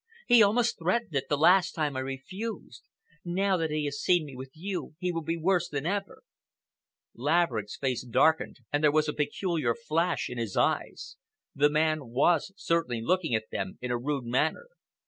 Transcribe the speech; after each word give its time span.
He 0.25 0.41
almost 0.41 0.79
threatened 0.79 1.13
it, 1.13 1.25
the 1.29 1.37
last 1.37 1.73
time 1.73 1.95
I 1.95 1.99
refused. 1.99 2.81
Now 3.23 3.55
that 3.57 3.69
he 3.69 3.85
has 3.85 3.99
seen 4.01 4.25
me 4.25 4.35
with 4.35 4.49
you, 4.55 4.95
he 4.97 5.11
will 5.11 5.21
be 5.21 5.37
worse 5.37 5.69
than 5.69 5.85
ever." 5.85 6.23
Laverick's 7.13 7.77
face 7.77 8.03
darkened, 8.03 8.61
and 8.73 8.83
there 8.83 8.91
was 8.91 9.07
a 9.07 9.13
peculiar 9.13 9.75
flash 9.75 10.27
in 10.27 10.39
his 10.39 10.57
eyes. 10.57 11.17
The 11.53 11.69
man 11.69 12.07
was 12.09 12.51
certainly 12.55 13.03
looking 13.03 13.35
at 13.35 13.51
them 13.51 13.77
in 13.79 13.91
a 13.91 13.97
rude 13.99 14.25
manner. 14.25 14.69